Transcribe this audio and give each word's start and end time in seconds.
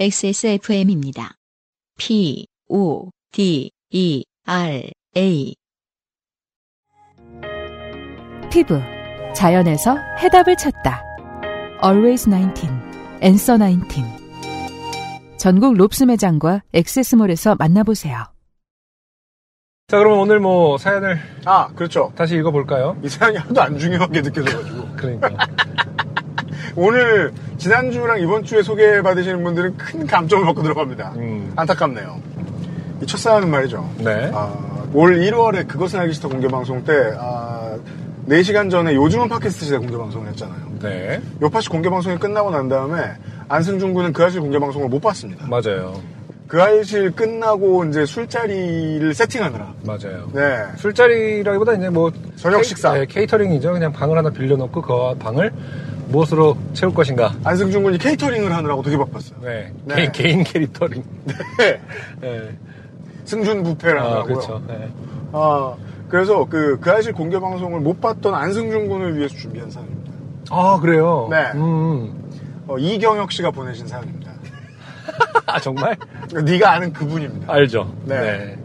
XSFM입니다. 0.00 1.34
P, 1.98 2.46
O, 2.70 3.10
D, 3.32 3.70
E, 3.90 4.24
R, 4.46 4.90
A. 5.14 5.54
피부. 8.50 8.80
자연에서 9.36 9.98
해답을 10.22 10.56
찾다. 10.56 11.02
Always 11.84 12.30
19. 12.30 12.66
Answer 13.22 13.62
19. 13.62 14.02
전국 15.36 15.74
롭스 15.74 16.04
매장과 16.04 16.62
액세스몰에서 16.72 17.56
만나보세요. 17.56 18.24
자, 19.88 19.98
그러면 19.98 20.20
오늘 20.20 20.40
뭐 20.40 20.78
사연을 20.78 21.18
아, 21.44 21.68
그렇죠. 21.74 22.10
다시 22.16 22.36
읽어볼까요? 22.36 22.96
이 23.04 23.08
사연이 23.10 23.36
하나도 23.36 23.60
안 23.60 23.78
중요하게 23.78 24.22
느껴져가지고. 24.22 24.96
그러니까. 24.96 25.46
오늘, 26.76 27.32
지난주랑 27.58 28.20
이번 28.20 28.44
주에 28.44 28.62
소개받으시는 28.62 29.42
분들은 29.44 29.76
큰 29.76 30.06
감점을 30.06 30.44
받고 30.46 30.62
들어갑니다. 30.62 31.12
음. 31.16 31.52
안타깝네요. 31.56 32.20
이 33.02 33.06
첫 33.06 33.16
사연은 33.18 33.50
말이죠. 33.50 33.88
네. 33.98 34.30
아, 34.34 34.54
올 34.92 35.18
1월에 35.20 35.66
그것은 35.66 36.00
알기 36.00 36.12
싫다 36.14 36.28
공개방송 36.28 36.84
때, 36.84 36.92
아, 37.18 37.76
4시간 38.28 38.70
전에 38.70 38.94
요즘은 38.94 39.28
팟캐스트 39.28 39.64
시대 39.64 39.78
공개방송을 39.78 40.28
했잖아요. 40.28 40.60
네. 40.82 41.20
요파시 41.42 41.68
공개방송이 41.70 42.18
끝나고 42.18 42.50
난 42.50 42.68
다음에 42.68 43.12
안승준 43.48 43.94
군은 43.94 44.12
그 44.12 44.22
아실 44.24 44.40
공개방송을 44.40 44.88
못 44.88 45.00
봤습니다. 45.00 45.46
맞아요. 45.48 45.94
그 46.50 46.60
아실 46.60 47.12
끝나고 47.12 47.84
이제 47.84 48.04
술자리를 48.04 49.14
세팅하느라. 49.14 49.72
맞아요. 49.84 50.28
네. 50.34 50.64
술자리라기보다 50.78 51.74
이제 51.74 51.88
뭐 51.88 52.10
저녁 52.34 52.64
식사. 52.64 52.92
네, 52.92 53.06
케이터링이죠. 53.06 53.72
그냥 53.72 53.92
방을 53.92 54.18
하나 54.18 54.30
빌려놓고 54.30 54.82
그 54.82 55.14
방을 55.20 55.52
무엇으로 56.08 56.56
채울 56.72 56.92
것인가. 56.92 57.32
안승준 57.44 57.84
군이 57.84 57.98
케이터링을 57.98 58.52
하느라고 58.52 58.82
되게 58.82 58.96
바빴어요. 58.96 59.38
네. 59.42 59.72
네. 59.84 59.94
개인, 59.94 60.10
개인 60.10 60.42
캐릭터링. 60.42 61.04
네. 61.56 61.80
네. 62.20 62.58
승준 63.26 63.62
부페를 63.62 64.00
아. 64.00 64.24
그렇죠. 64.24 64.60
네. 64.66 64.88
아, 65.30 65.76
그래서 66.08 66.44
그, 66.50 66.80
그 66.80 66.90
아실 66.90 67.12
공개 67.12 67.38
방송을 67.38 67.78
못 67.78 68.00
봤던 68.00 68.34
안승준 68.34 68.88
군을 68.88 69.16
위해서 69.16 69.36
준비한 69.36 69.70
사연입니다. 69.70 70.12
아, 70.50 70.80
그래요? 70.80 71.28
네. 71.30 71.52
음. 71.54 72.12
어, 72.66 72.76
이경혁 72.76 73.30
씨가 73.30 73.52
보내신 73.52 73.86
사연입니다. 73.86 74.29
아, 75.46 75.60
정말? 75.60 75.96
네가 76.44 76.72
아는 76.72 76.92
그분입니다. 76.92 77.52
알죠. 77.52 77.92
네. 78.04 78.56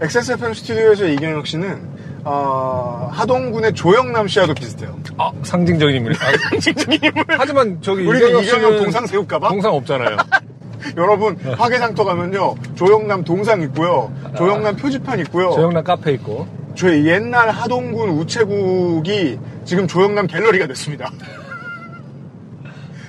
XSFM 0.00 0.54
스튜디오에서 0.54 1.06
이경혁 1.06 1.46
씨는 1.46 1.92
어, 2.24 3.08
하동군의 3.12 3.72
조영남 3.74 4.28
씨와도 4.28 4.54
비슷해요. 4.54 4.96
아, 5.18 5.30
상징적인 5.42 5.96
인물. 5.96 6.12
아, 6.14 6.50
상징적인 6.50 7.00
인물. 7.02 7.24
하지만 7.28 7.78
저기 7.82 8.06
우리는 8.06 8.38
이경혁 8.42 8.78
동상 8.78 9.06
세울까봐? 9.06 9.48
동상 9.48 9.74
없잖아요. 9.74 10.16
여러분 10.96 11.36
화개장터 11.36 12.04
가면요 12.04 12.56
조영남 12.74 13.22
동상 13.22 13.62
있고요, 13.62 14.12
조영남 14.36 14.76
표지판 14.76 15.20
있고요. 15.20 15.52
조영남 15.52 15.84
카페 15.84 16.12
있고. 16.12 16.46
저희 16.74 17.06
옛날 17.06 17.50
하동군 17.50 18.08
우체국이 18.10 19.38
지금 19.64 19.86
조영남 19.86 20.26
갤러리가 20.26 20.66
됐습니다. 20.66 21.10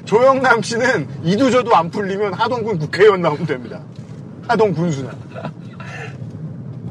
조영남 0.06 0.62
씨는 0.62 1.08
이두저도 1.24 1.76
안 1.76 1.90
풀리면 1.90 2.34
하동군 2.34 2.78
국회의원 2.80 3.22
나오면 3.22 3.46
됩니다. 3.46 3.80
하동 4.48 4.74
군수는. 4.74 5.10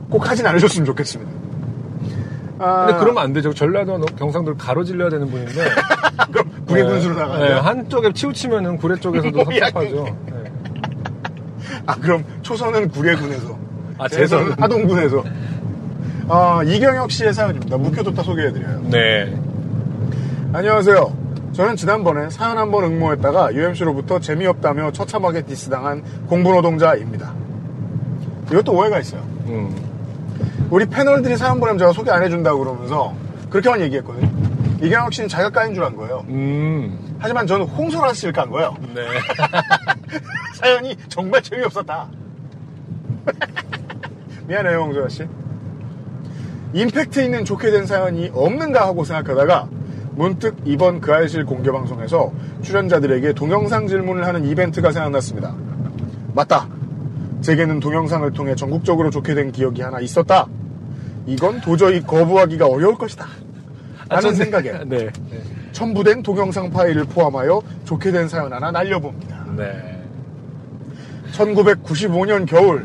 꼭 0.09 0.29
하진 0.29 0.47
않으셨으면 0.47 0.87
좋겠습니다. 0.87 1.31
아, 2.59 2.87
근데 2.87 3.01
그러면 3.01 3.23
안 3.25 3.33
되죠. 3.33 3.53
전라도 3.53 3.99
경상도를 4.19 4.57
가로질러야 4.59 5.11
되는 5.11 5.31
분인데. 5.31 5.53
그럼 6.33 6.51
구례 6.67 6.85
군수로 6.85 7.15
네, 7.15 7.21
나가요. 7.21 7.57
한쪽에 7.59 8.13
치우치면은 8.13 8.77
구례 8.79 8.97
쪽에서도 8.97 9.37
섭섭하죠. 9.45 10.05
네. 10.27 10.53
아 11.87 11.95
그럼 11.97 12.25
초선은 12.43 12.89
구례군에서, 12.91 13.59
아, 13.99 14.09
재선은 14.09 14.45
재선은. 14.51 14.63
하동군에서. 14.63 15.25
아 16.29 16.63
이경혁 16.65 17.11
씨의 17.11 17.35
사연입니다. 17.35 17.77
묵혀뒀다 17.77 18.23
소개해드려요. 18.23 18.83
네. 18.91 19.37
안녕하세요. 20.53 21.22
저는 21.53 21.77
지난번에 21.77 22.31
사연 22.31 22.57
한 22.59 22.71
번 22.71 22.85
응모했다가 22.85 23.55
UMC로부터 23.55 24.19
재미없다며 24.21 24.93
처참하게 24.93 25.43
디스당한 25.43 26.03
공부노동자입니다. 26.29 27.33
이것도 28.51 28.73
오해가 28.73 28.99
있어요. 29.01 29.21
음. 29.47 29.75
우리 30.71 30.87
패널들이 30.87 31.37
사연 31.37 31.61
보내면 31.61 31.79
제가 31.79 31.93
소개 31.93 32.11
안 32.11 32.23
해준다고 32.23 32.61
그러면서 32.61 33.15
그렇게만 33.51 33.81
얘기했거든요. 33.83 34.31
이경혁 34.83 35.13
씨는 35.13 35.29
자기가 35.29 35.51
까인 35.51 35.75
줄 35.75 35.85
안 35.85 35.95
거예요. 35.97 36.25
음. 36.29 37.17
하지만 37.19 37.47
저는 37.47 37.67
홍소라 37.67 38.15
씨를 38.15 38.33
깐 38.33 38.51
거예요. 38.51 38.75
네. 38.95 39.03
사연이 40.57 40.97
정말 41.09 41.43
재미없었다. 41.43 42.09
미안해요, 44.49 44.79
홍소라 44.81 45.09
씨. 45.11 45.27
임팩트 46.73 47.21
있는 47.21 47.45
좋게 47.45 47.71
된 47.71 47.85
사연이 47.87 48.31
없는가 48.33 48.87
하고 48.87 49.05
생각하다가 49.05 49.69
문득 50.15 50.57
이번 50.65 51.01
그 51.01 51.13
알실 51.13 51.45
공개 51.47 51.71
방송에서 51.71 52.33
출연자들에게 52.63 53.33
동영상 53.33 53.87
질문을 53.87 54.27
하는 54.27 54.45
이벤트가 54.47 54.93
생각났습니다. 54.93 55.55
맞다. 56.35 56.69
제게는 57.41 57.81
동영상을 57.81 58.31
통해 58.33 58.55
전국적으로 58.55 59.11
좋게 59.11 59.35
된 59.35 59.51
기억이 59.53 59.83
하나 59.83 60.01
있었다. 60.01 60.47
이건 61.27 61.61
도저히 61.61 62.01
거부하기가 62.03 62.67
어려울 62.67 62.97
것이다. 62.97 63.27
라는 64.09 64.23
전- 64.23 64.35
생각에 64.35 64.73
네. 64.87 65.09
네. 65.31 65.43
첨부된 65.73 66.23
동영상 66.23 66.71
파일을 66.71 67.05
포함하여 67.05 67.63
좋게 67.85 68.13
된 68.13 68.29
사연 68.29 68.53
하나 68.53 68.71
날려봅니다. 68.71 69.47
네. 69.57 69.99
1995년 71.33 72.47
겨울 72.47 72.85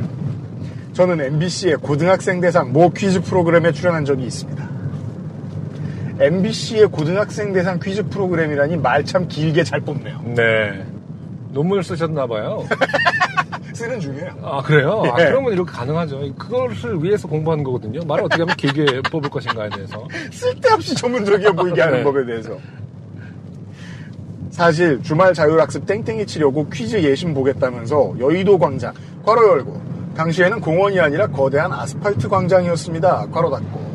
저는 0.94 1.20
MBC의 1.22 1.76
고등학생 1.78 2.40
대상 2.40 2.72
모 2.72 2.90
퀴즈 2.90 3.22
프로그램에 3.22 3.72
출연한 3.72 4.06
적이 4.06 4.26
있습니다. 4.26 4.68
MBC의 6.20 6.88
고등학생 6.88 7.54
대상 7.54 7.80
퀴즈 7.80 8.08
프로그램이라니 8.08 8.78
말 8.78 9.04
참 9.06 9.28
길게 9.28 9.64
잘 9.64 9.80
뽑네요. 9.82 10.22
네. 10.36 10.84
논문을 11.52 11.84
쓰셨나봐요. 11.84 12.66
쓰는 13.74 14.00
중이에요. 14.00 14.32
아, 14.42 14.62
그래요? 14.64 15.04
아, 15.14 15.22
예. 15.22 15.26
그러면 15.26 15.54
이렇게 15.54 15.72
가능하죠. 15.72 16.34
그것을 16.36 17.02
위해서 17.04 17.28
공부하는 17.28 17.64
거거든요. 17.64 18.02
말을 18.06 18.24
어떻게 18.26 18.42
하면 18.42 18.56
길게 18.56 19.02
뽑을 19.12 19.30
것인가에 19.30 19.70
대해서. 19.70 20.04
쓸데없이 20.32 20.96
전문적이어 20.96 21.54
보이게 21.54 21.80
하는 21.82 22.00
네. 22.00 22.04
법에 22.04 22.26
대해서. 22.26 22.58
사실 24.50 25.02
주말 25.04 25.34
자율학습 25.36 25.86
땡땡이 25.86 26.26
치려고 26.26 26.68
퀴즈 26.70 26.98
예심 27.04 27.36
보겠다면서 27.36 28.16
여의도 28.20 28.58
광장 28.58 28.92
괄호 29.24 29.48
열고 29.50 29.82
당시에는 30.18 30.60
공원이 30.62 31.00
아니라 31.00 31.28
거대한 31.28 31.72
아스팔트 31.72 32.28
광장이었습니다. 32.28 33.28
괄호 33.32 33.52
닫고 33.52 33.87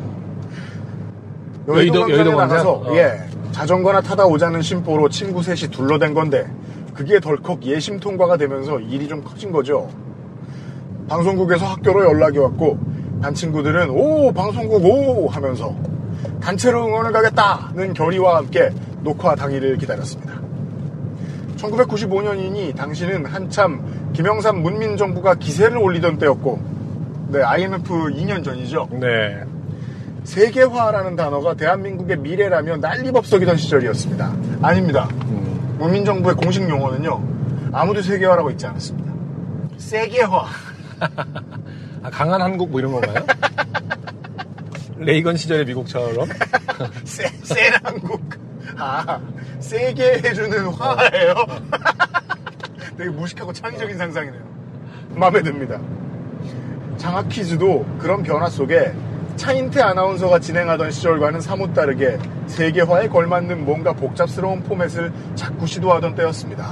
여의도, 1.67 2.07
여의도- 2.07 2.35
광장에? 2.35 2.35
나가서 2.35 2.71
어. 2.71 2.95
예 2.95 3.19
자전거나 3.51 4.01
타다 4.01 4.25
오자는 4.25 4.61
심보로 4.61 5.09
친구 5.09 5.41
셋이 5.43 5.71
둘러댄 5.71 6.13
건데 6.13 6.45
그게 6.93 7.19
덜컥 7.19 7.63
예심 7.63 7.99
통과가 7.99 8.37
되면서 8.37 8.79
일이 8.79 9.07
좀 9.07 9.23
커진 9.23 9.51
거죠. 9.51 9.89
방송국에서 11.07 11.65
학교로 11.65 12.05
연락이 12.05 12.37
왔고 12.39 12.77
반 13.21 13.33
친구들은 13.33 13.89
오 13.89 14.31
방송국 14.31 14.83
오 14.85 15.27
하면서 15.27 15.73
단체로 16.41 16.85
응원을 16.87 17.11
가겠다는 17.11 17.93
결의와 17.93 18.37
함께 18.37 18.69
녹화 19.01 19.35
당일을 19.35 19.77
기다렸습니다. 19.77 20.33
1995년이니 21.57 22.75
당시는 22.75 23.25
한참 23.25 24.09
김영삼 24.13 24.61
문민정부가 24.61 25.35
기세를 25.35 25.77
올리던 25.77 26.17
때였고 26.17 26.59
네 27.29 27.41
IMF 27.41 28.11
2년 28.13 28.43
전이죠. 28.43 28.87
네. 28.91 29.41
세계화라는 30.23 31.15
단어가 31.15 31.53
대한민국의 31.53 32.17
미래라며 32.17 32.77
난리법석이던 32.77 33.57
시절이었습니다. 33.57 34.33
아닙니다. 34.61 35.07
음. 35.25 35.75
문민정부의 35.79 36.35
공식 36.35 36.67
용어는요. 36.67 37.21
아무도 37.73 38.01
세계화라고 38.01 38.51
있지 38.51 38.65
않았습니다. 38.65 39.13
세계화. 39.77 40.45
아, 42.03 42.09
강한 42.09 42.41
한국 42.41 42.69
뭐 42.71 42.79
이런 42.79 42.93
건가요? 42.93 43.25
레이건 44.97 45.35
시절의 45.37 45.65
미국처럼? 45.65 46.27
세, 47.03 47.27
센 47.43 47.73
한국. 47.83 48.21
아, 48.77 49.19
세게 49.59 50.21
해주는 50.23 50.67
화예요? 50.67 51.35
되게 52.97 53.09
무식하고 53.09 53.51
창의적인 53.53 53.97
상상이네요. 53.97 54.41
마음에 55.15 55.41
듭니다. 55.41 55.79
장학 56.97 57.27
퀴즈도 57.29 57.85
그런 57.99 58.23
변화 58.23 58.49
속에 58.49 58.93
차인태 59.35 59.81
아나운서가 59.81 60.39
진행하던 60.39 60.91
시절과는 60.91 61.41
사뭇 61.41 61.73
다르게 61.73 62.17
세계화에 62.47 63.07
걸맞는 63.07 63.65
뭔가 63.65 63.93
복잡스러운 63.93 64.61
포맷을 64.63 65.11
자꾸 65.35 65.65
시도하던 65.65 66.15
때였습니다. 66.15 66.65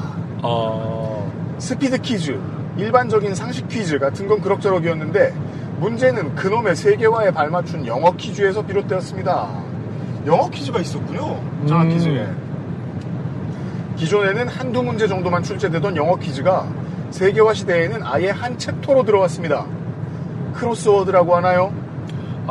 어, 0.43 1.31
스피드 1.57 1.99
퀴즈, 1.99 2.39
일반적인 2.77 3.35
상식 3.35 3.67
퀴즈 3.67 3.99
같은 3.99 4.27
건 4.27 4.41
그럭저럭이었는데 4.41 5.33
문제는 5.79 6.35
그놈의 6.35 6.75
세계화에 6.75 7.31
발맞춘 7.31 7.87
영어 7.87 8.11
퀴즈에서 8.15 8.65
비롯되었습니다. 8.65 9.49
영어 10.27 10.49
퀴즈가 10.49 10.79
있었군요. 10.79 11.41
장학 11.67 11.85
음. 11.85 11.89
퀴즈에. 11.89 12.27
기존에는 13.95 14.47
한두 14.47 14.83
문제 14.83 15.07
정도만 15.07 15.43
출제되던 15.43 15.95
영어 15.95 16.15
퀴즈가 16.15 16.67
세계화 17.09 17.53
시대에는 17.53 18.01
아예 18.03 18.29
한 18.29 18.57
챕터로 18.57 19.03
들어왔습니다. 19.03 19.65
크로스워드라고 20.53 21.35
하나요? 21.35 21.80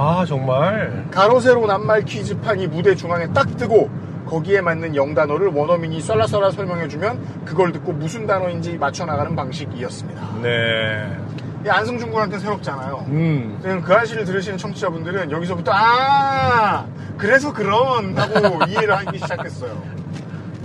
아, 0.03 0.25
정말. 0.25 1.05
가로세로 1.11 1.67
낱말 1.67 2.07
퀴즈판이 2.07 2.69
무대 2.69 2.95
중앙에 2.95 3.27
딱 3.35 3.55
뜨고 3.59 3.91
거기에 4.27 4.63
맞는 4.63 4.97
영단어를 4.97 5.49
원어민이 5.49 6.01
썰라썰라 6.01 6.53
설명해주면 6.53 7.45
그걸 7.45 7.71
듣고 7.73 7.93
무슨 7.93 8.27
단어인지 8.27 8.79
맞춰나가는 8.79 9.37
방식이었습니다. 9.37 10.37
네. 10.43 11.19
이 11.67 11.69
안승준 11.69 12.11
군한테는 12.11 12.41
새롭잖아요. 12.41 13.05
음. 13.09 13.59
지금 13.61 13.83
그 13.83 13.95
아시를 13.95 14.25
들으시는 14.25 14.57
청취자분들은 14.57 15.31
여기서부터 15.33 15.71
아 15.75 16.87
그래서 17.19 17.53
그런 17.53 18.17
하고 18.17 18.65
이해를 18.71 18.97
하기 18.97 19.19
시작했어요. 19.19 19.83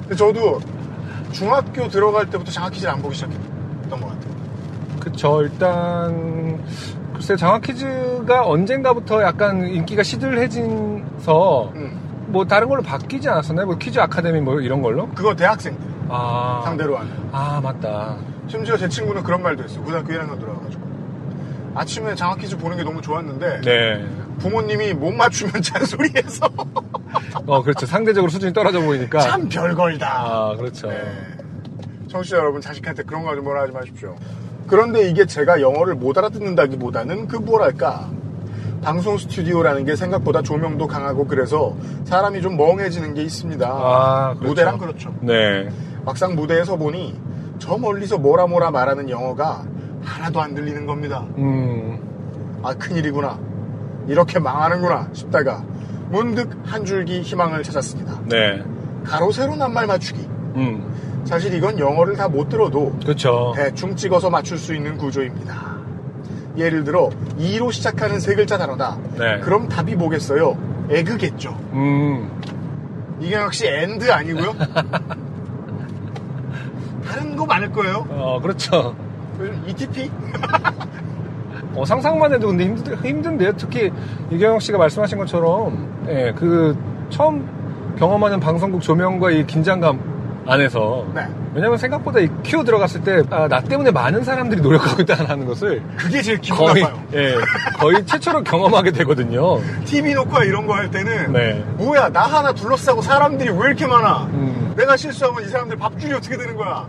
근데 0.04 0.16
저도 0.16 0.62
중학교 1.34 1.90
들어갈 1.90 2.30
때부터 2.30 2.52
장학 2.52 2.72
퀴즈를 2.72 2.94
안 2.94 3.02
보기 3.02 3.16
시작했던 3.16 3.90
것 3.90 4.00
같아요. 4.00 4.36
그쵸. 5.02 5.42
일단, 5.42 6.64
글쎄, 7.16 7.36
장학 7.36 7.62
퀴즈가 7.62 8.46
언젠가부터 8.46 9.22
약간 9.24 9.66
인기가 9.68 10.04
시들해진서, 10.04 11.72
음. 11.76 12.26
뭐, 12.28 12.46
다른 12.46 12.68
걸로 12.68 12.82
바뀌지 12.82 13.30
않았었나요? 13.30 13.66
뭐, 13.68 13.78
퀴즈 13.78 14.00
아카데미 14.00 14.42
뭐, 14.42 14.60
이런 14.62 14.82
걸로? 14.82 15.08
그거 15.10 15.36
대학생들 15.36 15.86
아. 16.10 16.62
상대로 16.66 16.98
하는. 16.98 17.12
아, 17.32 17.60
맞다. 17.62 18.18
심지어 18.48 18.78
제 18.78 18.88
친구는 18.88 19.24
그런 19.24 19.42
말도 19.42 19.64
했어요. 19.64 19.84
고등학교 19.84 20.14
1학년 20.14 20.40
들어가가지고. 20.40 20.86
아침에 21.76 22.16
장학 22.16 22.38
퀴즈 22.40 22.58
보는 22.58 22.78
게 22.78 22.84
너무 22.84 23.02
좋았는데 23.02 23.62
네. 23.62 24.06
부모님이 24.40 24.94
못 24.94 25.12
맞추면 25.12 25.60
잔소리해서 25.62 26.48
어, 27.46 27.62
그렇죠. 27.62 27.86
상대적으로 27.86 28.30
수준이 28.30 28.54
떨어져 28.54 28.80
보이니까. 28.80 29.20
참 29.20 29.50
별걸다. 29.50 30.08
아, 30.08 30.56
그렇죠. 30.56 30.88
네. 30.88 31.02
청취자 32.08 32.38
여러분 32.38 32.62
자식한테 32.62 33.04
그런 33.04 33.24
거 33.24 33.36
좀 33.36 33.44
뭐라 33.44 33.64
하지 33.64 33.74
마십시오. 33.74 34.16
그런데 34.68 35.10
이게 35.10 35.26
제가 35.26 35.62
영어를 35.62 35.96
못 35.96 36.18
알아듣는다기보다는 36.18 37.28
그 37.28 37.38
뭐랄까 37.38 38.10
방송 38.82 39.18
스튜디오라는 39.18 39.86
게 39.86 39.96
생각보다 39.96 40.42
조명도 40.42 40.88
강하고 40.88 41.26
그래서 41.26 41.76
사람이 42.06 42.42
좀 42.42 42.56
멍해지는 42.58 43.14
게 43.14 43.24
있습니다. 43.24 43.68
아, 43.68 44.34
그렇죠. 44.36 44.48
무대랑 44.48 44.78
그렇죠. 44.78 45.14
네. 45.22 45.70
막상 46.04 46.36
무대에 46.36 46.64
서 46.64 46.76
보니 46.76 47.20
저 47.58 47.78
멀리서 47.78 48.18
뭐라 48.18 48.48
뭐라 48.48 48.72
말하는 48.72 49.10
영어가 49.10 49.64
하나도 50.04 50.40
안 50.40 50.54
들리는 50.54 50.86
겁니다. 50.86 51.26
음, 51.38 52.60
아 52.64 52.74
큰일이구나. 52.76 53.40
이렇게 54.08 54.38
망하는구나 54.38 55.10
싶다가 55.14 55.64
문득 56.10 56.52
한 56.64 56.86
줄기 56.86 57.22
희망을 57.22 57.64
찾았습니다. 57.64 58.22
네. 58.26 58.64
가로 59.04 59.32
세로 59.32 59.56
낱말 59.56 59.88
맞추기. 59.88 60.22
음, 60.58 60.95
사실 61.26 61.54
이건 61.54 61.78
영어를 61.80 62.16
다 62.16 62.28
못 62.28 62.50
들어도 62.50 62.92
그렇죠. 63.02 63.54
대충 63.56 63.96
찍어서 63.96 64.30
맞출 64.30 64.58
수 64.58 64.74
있는 64.76 64.98
구조입니다. 64.98 65.76
예를 66.58 66.84
들어 66.84 67.10
2로 67.38 67.72
시작하는 67.72 68.20
세 68.20 68.36
글자 68.36 68.58
단어다. 68.58 68.98
네. 69.18 69.40
그럼 69.42 69.68
답이 69.70 69.96
뭐겠어요? 69.96 70.58
에그겠죠. 70.90 71.50
음, 71.74 72.30
이게 73.20 73.36
역시 73.36 73.68
엔드 73.68 74.12
아니고요. 74.12 74.54
다른 77.06 77.36
거 77.36 77.46
많을 77.46 77.72
거예요. 77.72 78.06
어, 78.10 78.40
그렇죠. 78.42 78.96
ETP? 79.68 80.10
어, 81.76 81.86
상상만 81.86 82.34
해도 82.34 82.48
근데 82.48 82.66
힘든, 82.66 82.96
힘든데요. 83.06 83.54
특히 83.58 83.92
이경영 84.32 84.60
씨가 84.60 84.78
말씀하신 84.78 85.18
것처럼, 85.18 86.06
예, 86.10 86.34
그, 86.36 86.76
처음 87.10 87.48
경험하는 87.98 88.40
방송국 88.40 88.82
조명과 88.82 89.32
이 89.32 89.46
긴장감 89.46 90.15
안에서. 90.48 91.06
네. 91.14 91.22
왜냐면 91.54 91.78
생각보다 91.78 92.20
이큐 92.20 92.64
들어갔을 92.64 93.02
때, 93.02 93.24
아, 93.30 93.48
나 93.48 93.62
때문에 93.62 93.92
많은 93.92 94.24
사람들이 94.24 94.62
노력하고 94.62 95.02
있다는 95.02 95.46
것을 95.46 95.82
그게 95.98 96.22
제일 96.22 96.40
기분 96.40 96.58
거의, 96.68 96.84
나빠요. 96.84 97.02
예, 97.14 97.36
거의 97.78 98.06
최초로 98.06 98.44
경험하게 98.44 98.92
되거든요. 98.92 99.60
TV 99.86 100.14
녹화 100.14 100.44
이런 100.44 100.68
거 100.68 100.74
할 100.76 100.92
때는 100.92 101.32
네. 101.32 101.64
뭐야 101.78 102.10
나 102.10 102.24
하나 102.24 102.52
둘러싸고 102.52 103.02
사람들이 103.02 103.50
왜 103.52 103.68
이렇게 103.68 103.88
많아? 103.88 104.26
음. 104.34 104.74
내가 104.76 104.98
실수하면 104.98 105.44
이 105.44 105.48
사람들 105.48 105.78
밥줄이 105.78 106.14
어떻게 106.14 106.36
되는 106.36 106.56
거야? 106.58 106.86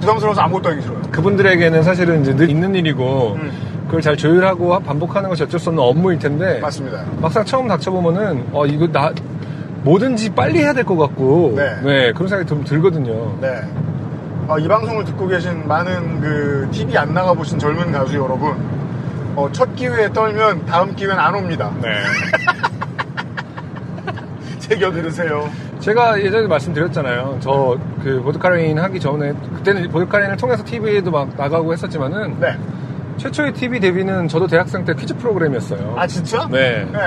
부담스러워서 0.00 0.40
아무것도 0.42 0.70
하기 0.70 0.82
싫어요. 0.82 1.00
그분들에게는 1.12 1.82
사실은 1.84 2.20
이제 2.22 2.34
늘 2.34 2.50
있는 2.50 2.74
일이고, 2.74 3.34
음. 3.40 3.52
그걸 3.86 4.02
잘 4.02 4.16
조율하고 4.16 4.78
반복하는 4.80 5.30
것이 5.30 5.44
어쩔 5.44 5.58
수 5.58 5.70
없는 5.70 5.82
업무일 5.82 6.18
텐데, 6.18 6.58
맞습니다. 6.60 7.04
막상 7.20 7.42
처음 7.44 7.68
닥쳐보면은, 7.68 8.48
어, 8.52 8.66
이거 8.66 8.86
나, 8.88 9.10
뭐든지 9.82 10.30
빨리 10.34 10.58
해야 10.60 10.72
될 10.72 10.84
것 10.84 10.96
같고, 10.96 11.54
네. 11.56 12.12
그런 12.12 12.28
생각이 12.28 12.46
좀 12.48 12.64
들거든요. 12.64 13.36
네. 13.40 13.60
어, 14.48 14.58
이 14.58 14.66
방송을 14.66 15.04
듣고 15.04 15.28
계신 15.28 15.66
많은 15.68 16.20
그 16.20 16.68
TV 16.72 16.96
안 16.96 17.12
나가 17.14 17.32
보신 17.34 17.58
젊은 17.58 17.92
가수 17.92 18.16
여러분, 18.16 18.54
어, 19.36 19.48
첫 19.52 19.74
기회에 19.76 20.10
떨면 20.12 20.66
다음 20.66 20.94
기회는 20.96 21.18
안 21.18 21.34
옵니다. 21.34 21.70
네. 21.82 21.88
새겨 24.58 24.90
들으세요. 24.92 25.48
제가 25.80 26.20
예전에 26.20 26.46
말씀드렸잖아요. 26.46 27.38
저 27.40 27.76
그 28.02 28.20
보드카레인 28.22 28.78
하기 28.78 29.00
전에 29.00 29.32
그때는 29.56 29.88
보드카레인을 29.90 30.36
통해서 30.36 30.64
TV에도 30.64 31.10
막 31.10 31.28
나가고 31.36 31.72
했었지만은 31.72 32.36
네. 32.40 32.56
최초의 33.16 33.52
TV 33.52 33.80
데뷔는 33.80 34.28
저도 34.28 34.46
대학생 34.46 34.84
때 34.84 34.94
퀴즈 34.94 35.16
프로그램이었어요. 35.16 35.94
아 35.98 36.06
진짜? 36.06 36.46
네. 36.50 36.86
네. 36.92 36.98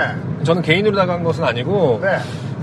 저는 0.44 0.60
개인으로 0.62 0.96
나간 0.96 1.24
것은 1.24 1.44
아니고 1.44 2.00
네. 2.02 2.18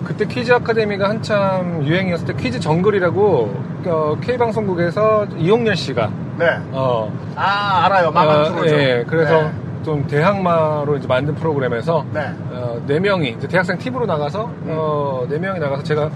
그때 0.09 0.25
퀴즈 0.25 0.51
아카데미가 0.51 1.07
한참 1.07 1.85
유행이었을 1.85 2.25
때 2.25 2.33
퀴즈 2.33 2.59
정글이라고 2.59 3.63
어, 3.85 4.17
K 4.19 4.37
방송국에서 4.37 5.27
이용렬 5.37 5.75
씨가 5.75 6.11
네. 6.39 6.47
어, 6.71 7.13
아 7.35 7.85
알아요. 7.85 8.07
어, 8.07 8.51
프로죠. 8.51 8.75
예, 8.75 9.05
그래서 9.07 9.43
네. 9.43 9.51
좀 9.85 10.07
대항마로 10.07 10.97
이제 10.97 11.07
만든 11.07 11.35
프로그램에서 11.35 12.03
네. 12.11 12.21
어, 12.49 12.81
네 12.87 12.99
명이 12.99 13.35
이제 13.37 13.47
대학생 13.47 13.77
팀으로 13.77 14.07
나가서 14.07 14.51
어, 14.65 15.27
네 15.29 15.37
명이 15.37 15.59
나가서 15.59 15.83
제가 15.83 16.09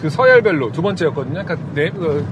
그 0.00 0.10
서열별로 0.10 0.72
두 0.72 0.82
번째였거든요. 0.82 1.44
그러니까 1.44 1.56
네, 1.74 1.90
그 1.90 2.26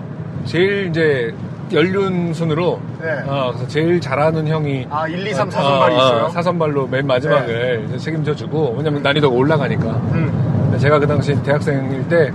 제일 0.45 0.89
이제 0.89 1.33
연륜 1.73 2.35
순으로 2.35 2.81
네. 3.01 3.23
어, 3.27 3.53
그래서 3.53 3.69
제일 3.69 4.01
잘하는 4.01 4.49
형이 4.49 4.89
아 4.91 5.07
1, 5.07 5.25
2, 5.25 5.35
3 5.35 5.51
사선발이 5.51 5.95
어, 5.95 5.99
어, 5.99 6.01
있어요. 6.01 6.29
사선발로 6.31 6.89
맨 6.89 7.07
마지막을 7.07 7.85
이제 7.89 7.99
책임져 7.99 8.35
주고 8.35 8.75
왜냐면 8.77 9.03
난이도가 9.03 9.37
올라가니까 9.37 9.87
음. 10.13 10.46
제가 10.79 10.99
그 10.99 11.07
당시 11.07 11.35
대학생일 11.43 12.09
때 12.09 12.33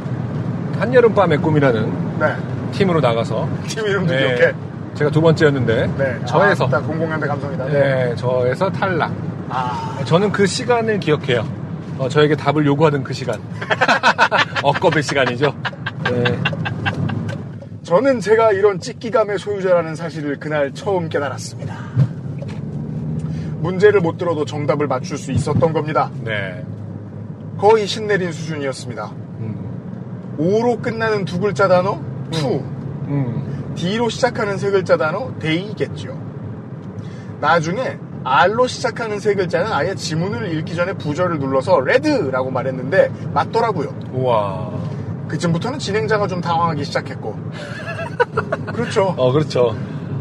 한여름밤의 0.79 1.37
꿈이라는 1.39 2.19
네. 2.19 2.35
팀으로 2.71 2.99
나가서 2.99 3.47
팀 3.67 3.85
이름도 3.85 4.13
네, 4.13 4.35
기억해. 4.35 4.53
제가 4.95 5.11
두 5.11 5.21
번째였는데 5.21 5.89
네. 5.97 6.25
저에서 6.25 6.65
아, 6.65 6.81
00년대 6.81 7.27
감성이다. 7.27 7.65
네, 7.65 8.15
저에서 8.15 8.69
탈락. 8.71 9.11
아. 9.49 9.99
저는 10.05 10.31
그 10.31 10.45
시간을 10.45 10.99
기억해요. 10.99 11.45
어, 11.97 12.09
저에게 12.09 12.35
답을 12.35 12.65
요구하던 12.65 13.03
그 13.03 13.13
시간. 13.13 13.39
억겁의 14.63 15.03
시간이죠. 15.03 15.53
네. 16.05 16.39
저는 17.83 18.19
제가 18.19 18.53
이런 18.53 18.79
찍기감의 18.79 19.37
소유자라는 19.37 19.95
사실을 19.95 20.39
그날 20.39 20.71
처음 20.73 21.09
깨달았습니다. 21.09 21.75
문제를 23.59 23.99
못 24.01 24.17
들어도 24.17 24.45
정답을 24.45 24.87
맞출 24.87 25.17
수 25.17 25.31
있었던 25.31 25.73
겁니다. 25.73 26.09
네. 26.23 26.63
거의 27.57 27.87
신내린 27.87 28.31
수준이었습니다. 28.31 29.05
음. 29.39 30.35
O로 30.37 30.79
끝나는 30.79 31.25
두 31.25 31.39
글자 31.39 31.67
단어, 31.67 31.99
to. 32.31 32.63
음. 33.07 33.73
D로 33.75 34.09
시작하는 34.09 34.57
세 34.57 34.71
글자 34.71 34.97
단어, 34.97 35.31
day겠죠. 35.39 36.19
나중에 37.39 37.97
R로 38.23 38.67
시작하는 38.67 39.19
세 39.19 39.33
글자는 39.33 39.71
아예 39.71 39.95
지문을 39.95 40.53
읽기 40.55 40.75
전에 40.75 40.93
부저를 40.93 41.39
눌러서 41.39 41.79
red라고 41.81 42.51
말했는데 42.51 43.11
맞더라고요. 43.33 43.95
우와. 44.13 44.71
그쯤부터는 45.27 45.79
진행자가 45.79 46.27
좀 46.27 46.41
당황하기 46.41 46.83
시작했고. 46.83 47.39
그렇죠. 48.73 49.15
어, 49.17 49.31
그렇죠. 49.31 49.75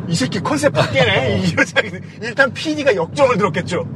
이 0.09 0.15
새끼 0.15 0.41
컨셉 0.41 0.73
바뀌네. 0.73 1.41
이 1.45 1.55
여자기 1.59 1.91
일단 2.23 2.53
PD가 2.53 2.95
역정을 2.95 3.37
들었겠죠. 3.37 3.87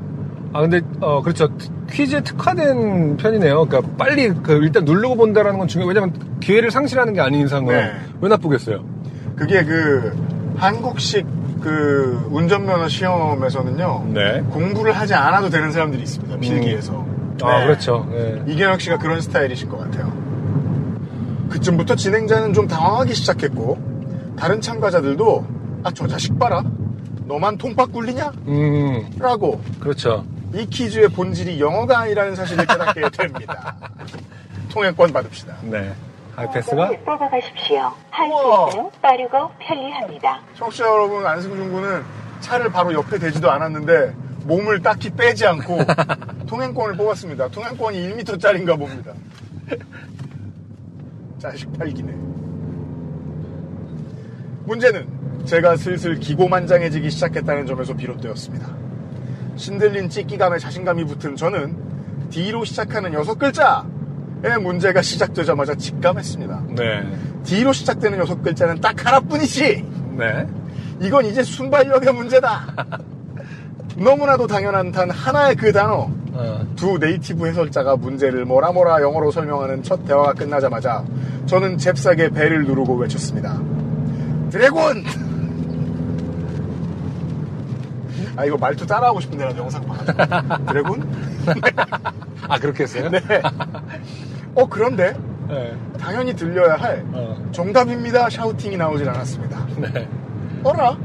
아, 0.55 0.61
근데, 0.61 0.81
어, 1.01 1.21
그렇죠. 1.21 1.49
퀴즈에 1.91 2.21
특화된 2.23 3.17
편이네요. 3.17 3.67
그러니까 3.67 3.93
빨리 3.99 4.29
그 4.29 4.53
일단 4.63 4.85
누르고 4.85 5.17
본다라는 5.17 5.59
건 5.59 5.67
중요해요. 5.67 5.89
왜냐면 5.89 6.39
기회를 6.41 6.71
상실하는 6.71 7.13
게 7.13 7.21
아닌 7.21 7.45
이상은 7.45 7.75
네. 7.75 7.91
왜 8.21 8.29
나쁘겠어요? 8.29 8.85
그게 9.35 9.65
그 9.65 10.17
한국식 10.57 11.27
그 11.61 12.29
운전면허 12.31 12.89
시험에서는요. 12.89 14.11
네. 14.15 14.43
공부를 14.51 14.93
하지 14.93 15.13
않아도 15.15 15.51
되는 15.51 15.73
사람들이 15.73 16.03
있습니다. 16.05 16.37
필기에서. 16.39 17.05
아, 17.43 17.59
네. 17.59 17.67
그렇죠. 17.67 18.07
네. 18.13 18.41
이gen혁 18.47 18.81
씨가 18.81 18.99
그런 18.99 19.21
스타일이신 19.21 19.69
것 19.69 19.79
같아요. 19.79 20.13
그쯤부터 21.51 21.97
진행자는 21.97 22.53
좀 22.53 22.69
당황하기 22.69 23.13
시작했고 23.13 23.79
다른 24.37 24.61
참가자들도 24.61 25.47
아 25.83 25.91
저 25.93 26.07
자식 26.07 26.39
봐라 26.39 26.63
너만 27.27 27.59
통팍 27.59 27.93
굴리냐? 27.93 28.33
음, 28.49 29.05
라고 29.19 29.61
그렇죠. 29.81 30.25
이 30.55 30.65
퀴즈의 30.67 31.09
본질이 31.09 31.61
영어가 31.61 31.99
아니라는 32.01 32.37
사실을 32.37 32.65
깨닫게 32.65 33.11
됩니다. 33.11 33.75
통행권 34.71 35.13
받읍시다. 35.13 35.57
네. 35.63 35.93
아이패스가? 36.37 36.91
뽑아가십시오. 37.05 37.77
우와. 37.77 38.65
할수는 38.67 38.91
빠르고 39.03 39.51
편리합니다. 39.59 40.41
청취자 40.57 40.85
여러분, 40.85 41.27
안승준 41.27 41.73
군은 41.73 42.03
차를 42.41 42.71
바로 42.71 42.93
옆에 42.93 43.19
대지도 43.19 43.51
않았는데 43.51 44.15
몸을 44.45 44.81
딱히 44.83 45.11
빼지 45.11 45.45
않고 45.47 45.79
통행권을 46.47 46.97
뽑았습니다. 46.97 47.49
통행권이 47.49 48.09
1m짜리인가 48.15 48.79
봅니다. 48.79 49.13
자식 51.39 51.73
팔기네. 51.77 52.13
문제는 54.67 55.45
제가 55.47 55.77
슬슬 55.77 56.19
기고만장해지기 56.19 57.11
시작했다는 57.11 57.67
점에서 57.67 57.95
비롯되었습니다. 57.95 58.84
신들린 59.57 60.09
찢기감에 60.09 60.59
자신감이 60.59 61.05
붙은 61.05 61.37
저는 61.37 61.77
D로 62.31 62.65
시작하는 62.65 63.13
여섯 63.13 63.39
글자의 63.39 64.59
문제가 64.61 65.03
시작되자마자 65.03 65.75
직감했습니다. 65.75 66.63
네. 66.71 67.07
D로 67.45 67.73
시작되는 67.73 68.19
여섯 68.19 68.43
글자는 68.43 68.81
딱 68.81 69.07
하나뿐이지. 69.07 69.85
네. 70.17 70.47
이건 71.01 71.27
이제 71.27 71.43
순발력의 71.43 72.13
문제다. 72.13 72.75
너무나도 73.97 74.47
당연한 74.47 74.91
단 74.91 75.11
하나의 75.11 75.55
그 75.55 75.73
단어. 75.73 76.11
어. 76.33 76.67
두 76.75 76.99
네이티브 76.99 77.47
해설자가 77.47 77.97
문제를 77.97 78.45
뭐라 78.45 78.73
뭐라 78.73 79.01
영어로 79.01 79.31
설명하는 79.31 79.85
첫 79.85 80.05
대화가 80.05 80.33
끝나자마자 80.33 81.05
저는 81.47 81.79
잽싸게 81.79 82.31
배를 82.31 82.65
누르고 82.65 82.97
외쳤습니다. 82.97 83.61
드래곤! 84.51 85.05
아 88.37 88.45
이거 88.45 88.57
말투 88.57 88.87
따라하고 88.87 89.21
싶은데 89.21 89.45
나도 89.45 89.59
영상 89.59 89.85
봐가지고 89.87 90.65
드래곤? 90.67 91.09
아, 92.49 92.59
그렇게 92.59 92.83
했어요? 92.83 93.09
네. 93.11 93.21
어 94.55 94.67
그런데 94.69 95.17
네. 95.49 95.75
당연히 95.99 96.35
들려야 96.35 96.75
할 96.77 97.05
어. 97.13 97.37
정답입니다 97.53 98.29
샤우팅이 98.31 98.77
나오질 98.77 99.09
않았습니다. 99.09 99.67
네. 99.77 100.09
어라? 100.63 100.97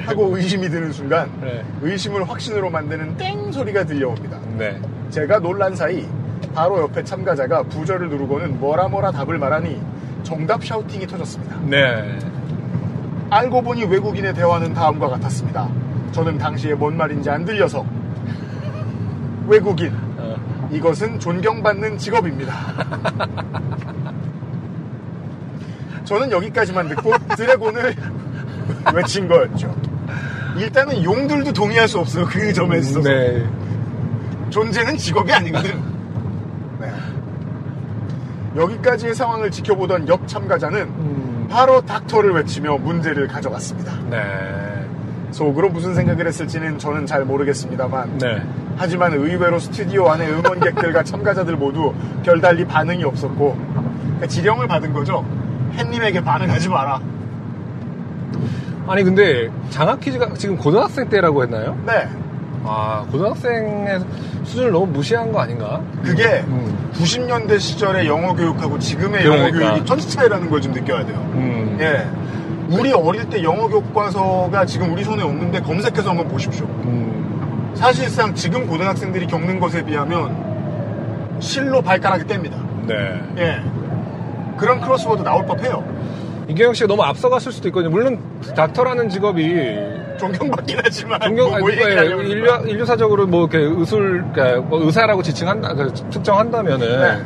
하고 0.00 0.36
의심이 0.36 0.68
드는 0.68 0.92
순간 0.92 1.30
네. 1.40 1.64
의심을 1.82 2.28
확신으로 2.28 2.70
만드는 2.70 3.16
땡 3.16 3.50
소리가 3.50 3.84
들려옵니다. 3.84 4.38
네. 4.56 4.80
제가 5.10 5.38
놀란 5.40 5.74
사이 5.74 6.06
바로 6.54 6.80
옆에 6.80 7.02
참가자가 7.04 7.62
부저를 7.64 8.08
누르고는 8.08 8.60
뭐라 8.60 8.88
뭐라 8.88 9.10
답을 9.10 9.38
말하니 9.38 9.80
정답 10.22 10.64
샤우팅이 10.64 11.06
터졌습니다. 11.06 11.56
네. 11.64 12.18
알고 13.30 13.62
보니 13.62 13.84
외국인의 13.84 14.34
대화는 14.34 14.74
다음과 14.74 15.08
같았습니다. 15.08 15.68
저는 16.12 16.38
당시에 16.38 16.74
뭔 16.74 16.96
말인지 16.96 17.28
안 17.30 17.44
들려서 17.44 17.84
외국인 19.46 19.92
어. 20.18 20.36
이것은 20.70 21.18
존경받는 21.18 21.98
직업입니다. 21.98 22.54
저는 26.04 26.30
여기까지만 26.30 26.88
듣고 26.88 27.12
드래곤을 27.36 27.94
외친 28.94 29.28
거였죠. 29.28 29.74
일단은 30.56 31.04
용들도 31.04 31.52
동의할 31.52 31.86
수 31.86 31.98
없어요. 31.98 32.26
그 32.26 32.52
점에 32.52 32.78
있어서. 32.78 33.08
네. 33.08 33.46
존재는 34.50 34.96
직업이 34.96 35.32
아니거든. 35.32 35.70
네. 36.80 36.92
여기까지의 38.56 39.14
상황을 39.14 39.50
지켜보던 39.50 40.08
옆 40.08 40.26
참가자는 40.26 40.80
음. 40.80 41.46
바로 41.50 41.80
닥터를 41.82 42.32
외치며 42.32 42.78
문제를 42.78 43.28
가져갔습니다. 43.28 43.92
네. 44.10 44.77
속으로 45.30 45.68
무슨 45.70 45.94
생각을 45.94 46.26
했을지는 46.26 46.78
저는 46.78 47.06
잘 47.06 47.24
모르겠습니다만 47.24 48.18
네. 48.18 48.42
하지만 48.76 49.12
의외로 49.12 49.58
스튜디오 49.58 50.08
안에 50.08 50.28
응원객들과 50.28 51.02
참가자들 51.04 51.56
모두 51.56 51.92
별달리 52.24 52.64
반응이 52.64 53.04
없었고 53.04 53.56
그러니까 54.00 54.26
지령을 54.26 54.66
받은 54.68 54.92
거죠. 54.92 55.24
햇님에게 55.74 56.22
반응하지 56.22 56.68
마라. 56.68 57.00
아니, 58.86 59.02
근데 59.04 59.50
장학 59.70 60.00
퀴즈가 60.00 60.32
지금 60.34 60.56
고등학생 60.56 61.08
때라고 61.08 61.42
했나요? 61.42 61.76
네. 61.86 62.08
아, 62.64 63.04
고등학생의 63.12 64.00
수준을 64.44 64.70
너무 64.72 64.86
무시한 64.86 65.30
거 65.30 65.40
아닌가? 65.40 65.82
그게 66.02 66.42
음. 66.48 66.90
90년대 66.94 67.60
시절의 67.60 68.06
영어 68.06 68.34
교육하고 68.34 68.78
지금의 68.78 69.26
영어 69.26 69.36
그러니까. 69.36 69.70
교육이 69.72 69.86
천지 69.86 70.08
차이라는 70.08 70.48
걸 70.48 70.60
좀 70.62 70.72
느껴야 70.72 71.04
돼요. 71.04 71.16
음. 71.34 71.76
예. 71.80 72.06
우리 72.68 72.92
어릴 72.92 73.28
때 73.28 73.42
영어 73.42 73.66
교과서가 73.66 74.66
지금 74.66 74.92
우리 74.92 75.02
손에 75.02 75.22
없는데 75.22 75.60
검색해서 75.60 76.10
한번 76.10 76.28
보십시오. 76.28 76.66
음. 76.66 77.72
사실상 77.74 78.34
지금 78.34 78.66
고등학생들이 78.66 79.26
겪는 79.26 79.58
것에 79.58 79.84
비하면 79.84 81.38
실로 81.40 81.80
발가락이 81.80 82.24
뗍니다. 82.24 82.86
네. 82.86 83.20
예. 83.38 83.62
그런 84.56 84.80
크로스워드 84.80 85.22
나올 85.22 85.46
법해요. 85.46 85.84
이경영 86.48 86.74
씨가 86.74 86.88
너무 86.88 87.02
앞서갔을 87.02 87.52
수도 87.52 87.68
있거든요. 87.68 87.90
물론 87.90 88.18
닥터라는 88.56 89.08
직업이 89.08 89.54
존경받긴 90.18 90.78
하지만 90.82 91.20
존경, 91.20 91.50
뭐, 91.50 91.60
뭐 91.60 91.68
하려고 91.68 92.22
인류. 92.22 92.50
인류사적으로 92.66 93.26
뭐 93.26 93.46
이렇게 93.46 93.58
의술, 93.58 94.24
그러니까 94.32 94.60
뭐 94.62 94.84
의사라고 94.84 95.22
지칭한다, 95.22 95.74
그 95.74 95.92
특정한다면은, 96.10 97.24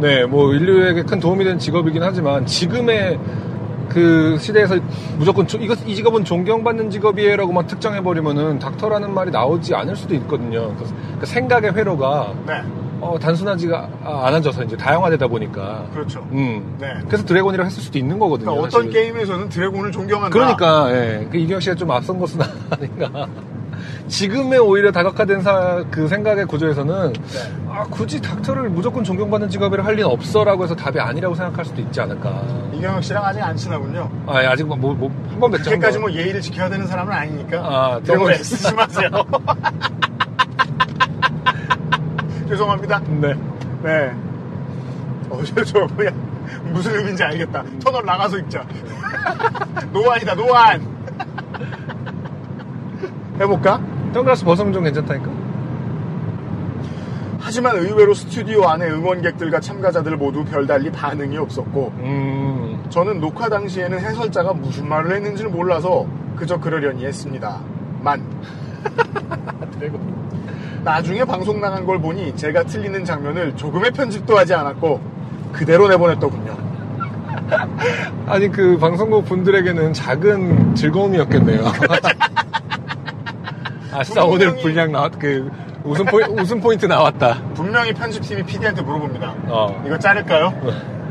네. 0.00 0.24
뭐 0.24 0.54
인류에게 0.54 1.02
큰 1.02 1.20
도움이 1.20 1.44
되는 1.44 1.58
직업이긴 1.58 2.02
하지만 2.02 2.46
지금의 2.46 3.18
그 3.90 4.38
시대에서 4.38 4.76
무조건 5.18 5.46
조- 5.46 5.58
이것 5.58 5.78
이 5.86 5.94
직업은 5.96 6.24
존경받는 6.24 6.90
직업이에요라고 6.90 7.52
만 7.52 7.66
특정해 7.66 8.00
버리면은 8.02 8.58
닥터라는 8.58 9.12
말이 9.12 9.30
나오지 9.30 9.74
않을 9.74 9.96
수도 9.96 10.14
있거든요. 10.14 10.74
그, 10.76 10.84
그 11.20 11.26
생각의 11.26 11.72
회로가 11.74 12.32
네. 12.46 12.62
어, 13.00 13.18
단순하지가 13.18 13.88
않아져서 14.04 14.62
이제 14.64 14.76
다양화되다 14.76 15.26
보니까. 15.26 15.86
그렇죠. 15.92 16.20
음. 16.32 16.76
네. 16.78 16.86
그래서 17.08 17.24
dragon이라고 17.24 17.66
했을 17.66 17.82
수도 17.82 17.98
있는 17.98 18.18
거거든요. 18.18 18.50
그러니까 18.52 18.68
어떤 18.78 18.82
사실은. 18.84 18.92
게임에서는 18.92 19.48
dragon을 19.48 19.90
존경한다. 19.90 20.32
그러니까 20.38 20.92
예. 20.92 21.26
그 21.30 21.36
이경 21.38 21.58
씨가 21.60 21.74
좀 21.76 21.90
앞선 21.90 22.18
것은 22.18 22.40
아닌가. 22.70 23.26
지금의 24.08 24.58
오히려 24.58 24.92
다각화된 24.92 25.40
사, 25.42 25.82
그 25.90 26.06
생각의 26.08 26.44
구조에서는 26.46 27.12
네. 27.14 27.52
아 27.72 27.84
굳이 27.84 28.20
닥터를 28.20 28.68
무조건 28.68 29.04
존경받는 29.04 29.48
직업이라 29.48 29.84
할 29.84 29.94
리는 29.94 30.10
없어라고 30.10 30.64
해서 30.64 30.74
답이 30.74 30.98
아니라고 30.98 31.34
생각할 31.36 31.64
수도 31.64 31.80
있지 31.80 32.00
않을까. 32.00 32.42
이경혁 32.72 33.04
씨랑 33.04 33.24
아직 33.24 33.40
안 33.42 33.54
친하군요. 33.56 34.10
아 34.26 34.42
예, 34.42 34.46
아직 34.46 34.66
뭐뭐한번 34.66 35.52
뵀죠. 35.52 35.64
그렇게까지 35.64 35.70
한 35.70 35.92
번. 35.92 36.00
뭐 36.00 36.12
예의를 36.12 36.40
지켜야 36.40 36.68
되는 36.68 36.86
사람은 36.86 37.12
아니니까. 37.12 37.58
아, 37.60 38.00
저거- 38.04 38.30
애쓰지 38.32 38.74
마세요. 38.74 39.08
죄송합니다. 42.48 43.00
네. 43.06 43.34
네. 43.82 44.12
어, 45.30 45.40
저, 45.46 45.62
저, 45.64 45.86
뭐야. 45.94 46.10
무슨 46.72 46.96
의미인지 46.96 47.22
알겠다. 47.22 47.62
터널 47.82 48.04
나가서 48.04 48.36
읽자. 48.38 48.64
노안이다, 49.92 50.34
노안. 50.34 51.00
해볼까? 53.38 53.80
선글라스 54.12 54.44
벗으면 54.44 54.72
좀 54.72 54.82
괜찮다니까. 54.82 55.30
하지만 57.42 57.76
의외로 57.76 58.12
스튜디오 58.14 58.64
안에 58.66 58.86
응원객들과 58.90 59.60
참가자들 59.60 60.16
모두 60.16 60.44
별달리 60.44 60.90
반응이 60.92 61.38
없었고, 61.38 61.92
음. 61.98 62.84
저는 62.90 63.18
녹화 63.20 63.48
당시에는 63.48 63.98
해설자가 63.98 64.52
무슨 64.52 64.88
말을 64.88 65.16
했는지를 65.16 65.50
몰라서 65.50 66.06
그저 66.36 66.58
그러려니 66.60 67.04
했습니다. 67.06 67.60
만. 68.02 68.22
나중에 70.84 71.24
방송 71.24 71.60
나간 71.60 71.84
걸 71.84 72.00
보니 72.00 72.34
제가 72.36 72.62
틀리는 72.64 73.04
장면을 73.04 73.54
조금의 73.56 73.90
편집도 73.90 74.36
하지 74.38 74.54
않았고 74.54 75.00
그대로 75.52 75.88
내보냈더군요. 75.88 76.56
아니 78.26 78.48
그 78.50 78.78
방송국 78.78 79.26
분들에게는 79.26 79.92
작은 79.92 80.74
즐거움이었겠네요. 80.74 81.64
아싸 83.92 84.24
오늘 84.24 84.46
분명히- 84.54 84.62
분량 84.62 84.92
나왔 84.92 85.12
그 85.18 85.50
웃음 85.84 86.04
포인 86.06 86.38
웃음 86.38 86.60
포인트 86.60 86.86
나왔다. 86.86 87.40
분명히 87.54 87.92
편집팀이 87.92 88.42
PD한테 88.44 88.82
물어봅니다. 88.82 89.34
어. 89.48 89.82
이거 89.86 89.98
자를까요? 89.98 90.52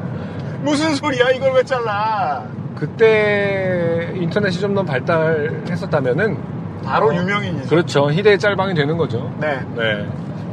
무슨 0.64 0.96
소리야? 0.96 1.32
이걸 1.32 1.54
왜 1.54 1.64
잘라? 1.64 2.46
그때 2.76 4.12
인터넷이 4.16 4.60
좀 4.60 4.76
더 4.76 4.84
발달했었다면은 4.84 6.38
바로 6.84 7.08
어. 7.10 7.16
유명인이죠. 7.16 7.70
그렇죠 7.70 8.12
희대의 8.12 8.38
짤방이 8.40 8.74
되는 8.74 8.98
거죠. 8.98 9.34
네. 9.40 9.60
네. 9.76 10.08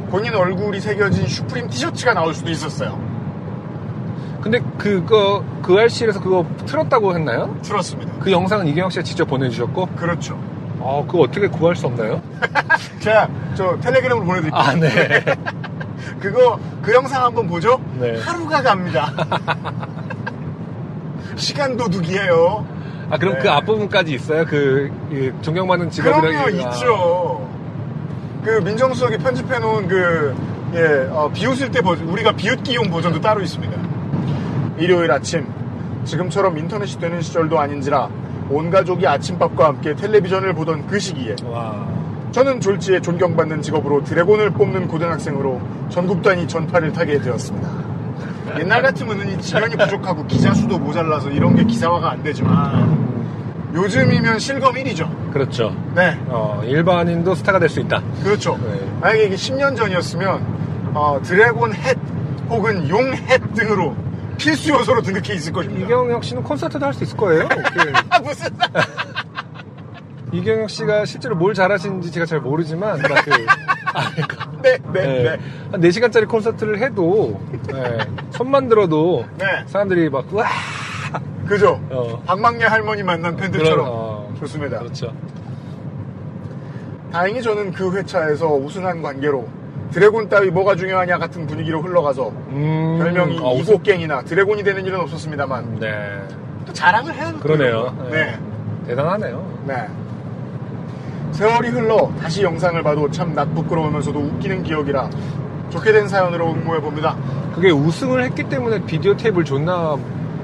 본인 0.09 0.33
얼굴이 0.33 0.79
새겨진 0.79 1.27
슈프림 1.27 1.69
티셔츠가 1.69 2.13
나올 2.13 2.33
수도 2.33 2.49
있었어요. 2.49 2.99
근데 4.41 4.59
그거 4.77 5.43
그 5.61 5.77
RC에서 5.77 6.21
그거 6.21 6.45
틀었다고 6.65 7.13
했나요? 7.15 7.57
들었습니다. 7.61 8.13
그 8.19 8.31
영상은 8.31 8.67
이경혁 8.67 8.91
씨가 8.93 9.03
직접 9.03 9.25
보내주셨고, 9.25 9.87
그렇죠. 9.97 10.39
아 10.79 11.03
그거 11.07 11.21
어떻게 11.21 11.47
구할 11.47 11.75
수 11.75 11.87
없나요? 11.87 12.21
제가 12.99 13.27
저 13.55 13.77
텔레그램으로 13.79 14.25
보내드릴게요. 14.25 14.61
아 14.61 14.73
네. 14.75 15.23
그거 16.19 16.59
그 16.81 16.93
영상 16.93 17.23
한번 17.23 17.47
보죠. 17.47 17.79
네. 17.99 18.19
하루가 18.21 18.61
갑니다. 18.61 19.11
시간 21.35 21.77
도둑이에요. 21.77 22.65
아 23.09 23.17
그럼 23.17 23.35
네. 23.35 23.39
그 23.41 23.49
앞부분까지 23.49 24.13
있어요? 24.15 24.45
그, 24.45 24.91
이 25.11 25.31
존경받는 25.41 25.89
직업이라는 25.91 26.29
그럼요, 26.29 26.57
게- 26.57 26.63
아. 26.65 26.69
있죠. 26.71 27.49
그 28.43 28.49
민정수석이 28.61 29.17
편집해 29.19 29.59
놓은 29.59 29.87
그, 29.87 30.35
예, 30.73 31.07
어, 31.11 31.29
비웃을 31.33 31.71
때 31.71 31.81
버전, 31.81 32.07
우리가 32.09 32.33
비웃기용 32.33 32.89
버전도 32.89 33.21
따로 33.21 33.41
있습니다. 33.41 33.73
일요일 34.77 35.11
아침 35.11 35.47
지금처럼 36.03 36.57
인터넷이 36.57 36.99
되는 36.99 37.21
시절도 37.21 37.57
아닌지라 37.59 38.09
온 38.49 38.69
가족이 38.69 39.05
아침밥과 39.05 39.65
함께 39.65 39.95
텔레비전을 39.95 40.53
보던 40.53 40.87
그 40.87 40.99
시기에 40.99 41.35
와. 41.45 41.87
저는 42.31 42.59
졸지에 42.59 42.99
존경받는 43.01 43.61
직업으로 43.61 44.03
드래곤을 44.03 44.51
뽑는 44.51 44.87
고등학생으로 44.87 45.61
전국 45.89 46.21
단위 46.21 46.47
전파를 46.47 46.91
타게 46.93 47.19
되었습니다. 47.21 47.69
옛날 48.59 48.81
같으면 48.81 49.29
이 49.29 49.41
지원이 49.41 49.75
부족하고 49.75 50.25
기자 50.27 50.53
수도 50.53 50.77
모자라서 50.77 51.29
이런 51.29 51.55
게 51.55 51.63
기사화가 51.63 52.11
안 52.11 52.23
되지만 52.23 53.07
요즘이면 53.73 54.39
실검 54.39 54.73
1위죠. 54.75 55.09
그렇죠. 55.33 55.75
네, 55.93 56.17
어, 56.27 56.61
일반인도 56.65 57.35
스타가 57.35 57.59
될 57.59 57.69
수 57.69 57.79
있다. 57.81 58.01
그렇죠. 58.23 58.57
네. 58.57 58.87
만약에 59.01 59.25
이게 59.25 59.35
10년 59.35 59.75
전이었으면 59.75 60.41
어, 60.93 61.19
드래곤 61.21 61.73
햇 61.73 61.97
혹은 62.49 62.87
용 62.89 63.13
햇 63.13 63.53
등으로 63.53 63.95
필수 64.37 64.69
요소로 64.71 65.01
등극해 65.01 65.33
있을 65.35 65.51
것입니다. 65.53 65.85
이경혁 65.85 66.23
씨는 66.23 66.43
콘서트도 66.43 66.85
할 66.85 66.93
수 66.93 67.03
있을 67.03 67.17
거예요. 67.17 67.47
그, 67.49 67.93
아, 68.09 68.19
무슨 68.19 68.49
이경혁 70.31 70.69
씨가 70.69 71.05
실제로 71.05 71.35
뭘 71.35 71.53
잘하시는지 71.53 72.11
제가 72.11 72.25
잘 72.25 72.39
모르지만 72.39 73.01
막 73.01 73.25
그, 73.25 73.31
아, 73.93 74.09
그러니까, 74.11 74.51
네, 74.61 74.77
네, 74.93 75.01
네. 75.01 75.23
네. 75.23 75.37
한 75.71 75.81
4시간짜리 75.81 76.27
콘서트를 76.27 76.79
해도 76.79 77.39
네, 77.67 77.97
손만 78.31 78.67
들어도 78.67 79.25
네. 79.37 79.45
사람들이 79.67 80.09
막 80.09 80.31
우와 80.31 80.45
그죠? 81.47 81.79
어. 81.89 82.21
박막내 82.25 82.65
할머니 82.65 83.03
만난 83.03 83.35
팬들처럼 83.37 83.77
그런, 83.77 83.87
어, 83.89 84.33
좋습니다. 84.39 84.79
그렇죠. 84.79 85.13
다행히 87.11 87.41
저는 87.41 87.71
그 87.71 87.95
회차에서 87.95 88.53
우승한 88.53 89.01
관계로 89.01 89.47
드래곤 89.91 90.29
따위 90.29 90.49
뭐가 90.49 90.75
중요하냐 90.75 91.17
같은 91.17 91.47
분위기로 91.47 91.81
흘러가서 91.81 92.29
음, 92.49 92.97
별명이 93.01 93.39
어, 93.41 93.53
우승- 93.53 93.73
이곡갱이나 93.75 94.21
드래곤이 94.23 94.63
되는 94.63 94.85
일은 94.85 94.99
없었습니다만 94.99 95.79
네. 95.79 96.21
또 96.65 96.73
자랑을 96.73 97.13
해야 97.13 97.31
그러네요. 97.33 97.95
네. 98.11 98.37
대단하네요. 98.85 99.61
네. 99.65 99.87
세월이 101.31 101.69
흘러 101.69 102.09
다시 102.21 102.43
영상을 102.43 102.81
봐도 102.83 103.09
참 103.11 103.33
낯부끄러우면서도 103.33 104.19
웃기는 104.19 104.63
기억이라 104.63 105.09
좋게 105.69 105.91
된 105.91 106.07
사연으로 106.07 106.51
응모해 106.53 106.79
봅니다. 106.81 107.15
그게 107.53 107.69
우승을 107.71 108.23
했기 108.23 108.43
때문에 108.43 108.83
비디오 108.85 109.15
테이프를 109.15 109.43
줬나 109.45 109.95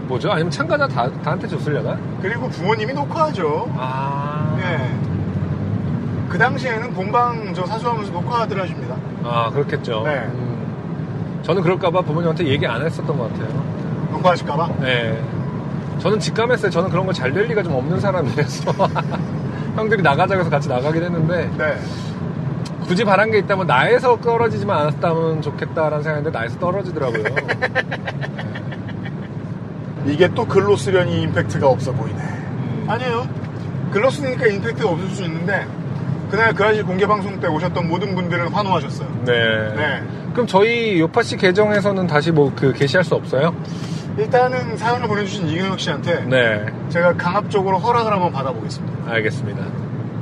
보죠? 0.08 0.32
아니면 0.32 0.52
참가자 0.52 0.88
다, 0.88 1.10
다한테 1.24 1.48
줬으려나? 1.48 1.98
그리고 2.22 2.48
부모님이 2.50 2.94
녹화하죠. 2.94 3.70
아. 3.78 4.56
네. 4.60 5.00
그 6.30 6.38
당시에는 6.38 6.94
본방 6.94 7.54
저 7.54 7.66
사수하면서 7.66 8.12
녹화들 8.12 8.60
하십니다. 8.62 8.96
아, 9.24 9.50
그렇겠죠. 9.52 10.04
네. 10.06 10.18
음. 10.34 11.42
저는 11.44 11.62
그럴까봐 11.62 12.02
부모님한테 12.02 12.48
얘기 12.48 12.66
안 12.68 12.82
했었던 12.86 13.18
것 13.18 13.32
같아요. 13.34 13.64
녹화하실까봐. 14.12 14.70
네. 14.80 15.22
저는 16.00 16.20
직감했어요. 16.20 16.72
저는 16.72 16.90
그런 16.90 17.06
거 17.06 17.14
잘 17.14 17.34
될 17.34 17.46
리가 17.48 17.64
좀 17.64 17.74
없는 17.76 18.00
사람이라서. 18.00 18.72
형들이 19.76 20.02
나가자고 20.04 20.42
해서 20.42 20.50
같이 20.50 20.70
나가긴 20.70 21.04
했는데, 21.04 21.50
네. 21.58 21.78
굳이 22.86 23.04
바란 23.04 23.32
게 23.32 23.40
있다면 23.40 23.66
나에서 23.66 24.18
떨어지지만 24.20 24.78
않았다면 24.82 25.42
좋겠다라는 25.42 26.04
생각인데, 26.04 26.30
나에서 26.32 26.60
떨어지더라고요. 26.60 27.24
이게 30.06 30.28
또 30.36 30.46
글로 30.46 30.76
쓰려니 30.76 31.22
임팩트가 31.24 31.68
없어 31.68 31.92
보이네. 31.94 32.20
음. 32.22 32.86
아니에요. 32.88 33.28
글로 33.92 34.10
쓰니까 34.10 34.48
임팩트가 34.48 34.90
없을 34.90 35.08
수 35.10 35.24
있는데 35.24 35.66
그날 36.34 36.52
그 36.52 36.66
아실 36.66 36.84
공개 36.84 37.06
방송 37.06 37.40
때 37.40 37.46
오셨던 37.48 37.88
모든 37.88 38.16
분들은 38.16 38.48
환호하셨어요. 38.48 39.08
네. 39.24 39.72
네. 39.76 40.04
그럼 40.34 40.48
저희 40.48 41.00
요파 41.00 41.22
씨 41.22 41.38
계정에서는 41.38 42.08
다시 42.08 42.32
뭐 42.32 42.52
그 42.56 42.74
게시할 42.74 43.04
수 43.04 43.14
없어요? 43.14 43.56
일단은 44.18 44.76
사연을 44.76 45.08
보내주신 45.08 45.48
이경혁 45.48 45.80
씨한테 45.80 46.26
네. 46.26 46.66
제가 46.90 47.14
강압적으로 47.18 47.78
허락을 47.78 48.12
한번 48.12 48.32
받아보겠습니다. 48.32 49.12
알겠습니다. 49.12 49.64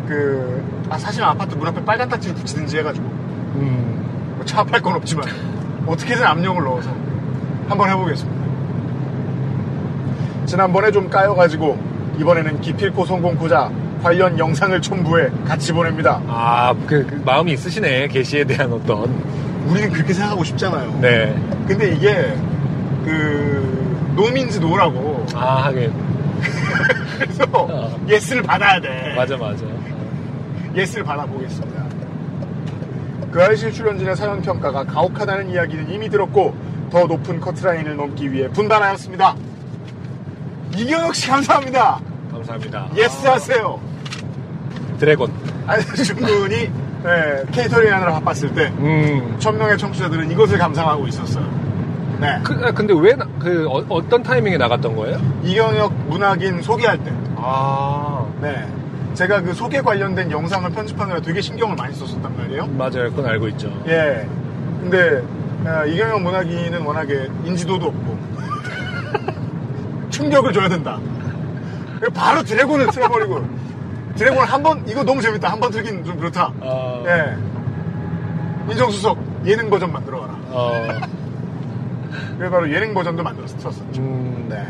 그, 0.06 0.62
아, 0.90 0.98
사실 0.98 1.24
아파트 1.24 1.56
문 1.56 1.66
앞에 1.70 1.82
빨간 1.86 2.10
딱지를 2.10 2.36
붙이든지 2.36 2.80
해가지고 2.80 3.06
음. 3.06 4.34
뭐 4.36 4.44
차압할 4.44 4.82
건 4.82 4.96
없지만 4.96 5.26
어떻게든 5.88 6.26
압력을 6.26 6.62
넣어서 6.62 6.90
한번 7.70 7.90
해보겠습니다. 7.90 8.46
지난번에 10.46 10.92
좀 10.92 11.10
까여가지고 11.10 11.80
이번에는 12.20 12.60
기필코 12.60 13.06
성공코자 13.06 13.72
관련 14.02 14.38
영상을 14.38 14.82
첨부해 14.82 15.30
같이 15.46 15.72
보냅니다. 15.72 16.22
아, 16.28 16.74
그, 16.88 17.06
그 17.06 17.22
마음이 17.24 17.54
있으시네. 17.54 18.08
게시에 18.08 18.44
대한 18.44 18.72
어떤. 18.74 19.04
우리는 19.68 19.92
그렇게 19.92 20.14
생각하고 20.14 20.44
싶잖아요. 20.44 21.00
네. 21.02 21.36
근데 21.68 21.92
이게 21.94 22.34
그 23.06 24.14
no 24.16 24.28
means 24.28 24.58
no라고 24.60 25.26
아, 25.36 25.66
하긴. 25.66 25.94
그래서 27.20 27.46
어. 27.54 28.06
yes를 28.08 28.42
받아야 28.42 28.80
돼. 28.80 29.14
맞아, 29.16 29.38
맞아. 29.38 29.64
yes를 30.76 31.04
받아보겠습니다. 31.04 31.86
그 33.32 33.44
아이실 33.44 33.72
출연진의 33.72 34.16
사연 34.16 34.42
평가가 34.42 34.84
가혹하다는 34.84 35.52
이야기는 35.52 35.90
이미 35.92 36.10
들었고 36.10 36.56
더 36.90 37.06
높은 37.06 37.40
커트라인을 37.40 37.96
넘기 37.96 38.32
위해 38.32 38.50
분발하였습니다. 38.50 39.36
이경혁 40.76 41.16
씨 41.16 41.30
감사합니다. 41.30 42.00
감사합니다. 42.32 42.90
yes 42.98 43.28
하세요. 43.28 43.91
드래곤. 45.02 45.32
군이 46.16 46.70
네, 47.04 47.44
케이터링 47.52 47.92
하느라 47.92 48.14
바빴을 48.20 48.54
때 48.54 48.68
음. 48.78 49.36
천명의 49.40 49.76
청취자들은 49.76 50.30
이것을 50.30 50.60
감상하고 50.60 51.08
있었어요. 51.08 51.44
네. 52.20 52.40
그, 52.44 52.54
아, 52.64 52.72
근데 52.72 52.94
왜, 52.96 53.16
나- 53.16 53.26
그, 53.40 53.68
어, 53.68 54.08
떤 54.08 54.22
타이밍에 54.22 54.58
나갔던 54.58 54.96
거예요? 54.96 55.20
이경혁 55.44 55.92
문학인 56.08 56.62
소개할 56.62 57.04
때. 57.04 57.12
아. 57.36 58.24
네. 58.42 58.68
제가 59.16 59.42
그 59.42 59.54
소개 59.56 59.82
관련된 59.82 60.30
영상을 60.30 60.70
편집하느라 60.70 61.20
되게 61.20 61.42
신경을 61.42 61.76
많이 61.76 61.96
썼었단 61.96 62.38
말이에요. 62.38 62.68
맞아요. 62.68 63.10
그건 63.10 63.26
알고 63.26 63.48
있죠. 63.50 63.74
예. 63.88 64.28
근데 64.82 65.24
아, 65.66 65.84
이경영 65.84 66.22
문학인은 66.22 66.84
워낙에 66.84 67.28
인지도도 67.44 67.88
없고 67.88 68.18
충격을 70.12 70.54
줘야 70.54 70.70
된다. 70.70 71.00
바로 72.14 72.44
드래곤을 72.44 72.88
틀어버리고 72.92 73.44
드래곤 74.16 74.46
한 74.46 74.62
번 74.64 74.84
이거 74.88 75.04
너무 75.04 75.22
재밌다 75.22 75.50
한 75.52 75.60
번 75.60 75.72
틀긴 75.72 76.04
좀 76.04 76.18
그렇다. 76.18 76.52
아. 76.62 77.04
예. 77.06 78.72
인정수석 78.72 79.18
예능 79.46 79.70
버전 79.70 79.92
만들어 79.92 80.22
와라. 80.22 80.34
어. 80.50 80.88
그래서 82.38 82.52
바로 82.52 82.72
예능 82.74 82.94
버전도 82.94 83.24
만들었었죠. 83.24 83.70
음. 83.98 84.48
네. 84.50 84.64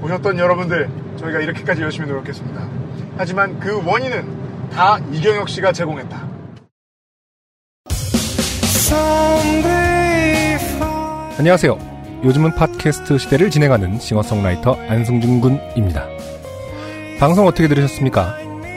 보셨던 0.00 0.38
여러분들 0.38 0.88
저희가 1.18 1.40
이렇게까지 1.40 1.82
열심히 1.82 2.08
노력했습니다. 2.08 2.68
하지만 3.18 3.58
그 3.60 3.82
원인은 3.84 4.70
다 4.70 4.98
이경혁 5.12 5.48
씨가 5.48 5.72
제공했다. 5.72 6.26
안녕하세요. 11.38 11.78
요즘은 12.24 12.54
팟캐스트 12.54 13.18
시대를 13.18 13.50
진행하는 13.50 13.98
싱어송라이터 13.98 14.74
안승준 14.88 15.40
군입니다. 15.40 16.06
방송 17.18 17.46
어떻게 17.46 17.68
들으셨습니까? 17.68 18.36